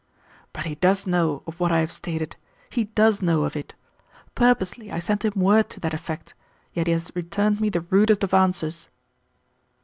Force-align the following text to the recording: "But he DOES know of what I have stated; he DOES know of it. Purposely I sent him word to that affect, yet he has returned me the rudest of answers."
"But 0.51 0.65
he 0.65 0.73
DOES 0.73 1.05
know 1.05 1.43
of 1.45 1.59
what 1.59 1.71
I 1.71 1.79
have 1.81 1.91
stated; 1.91 2.35
he 2.71 2.85
DOES 2.85 3.21
know 3.21 3.43
of 3.43 3.55
it. 3.55 3.75
Purposely 4.33 4.91
I 4.91 4.97
sent 4.97 5.23
him 5.23 5.33
word 5.35 5.69
to 5.69 5.79
that 5.81 5.93
affect, 5.93 6.33
yet 6.73 6.87
he 6.87 6.93
has 6.93 7.11
returned 7.13 7.61
me 7.61 7.69
the 7.69 7.81
rudest 7.81 8.23
of 8.23 8.33
answers." 8.33 8.89